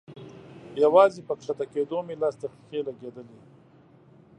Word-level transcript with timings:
يوازې 0.83 1.21
په 1.27 1.33
کښته 1.39 1.65
کېدو 1.73 1.97
مې 2.07 2.15
لس 2.21 2.35
دقيقې 2.43 2.79
لګېدلې. 2.87 3.39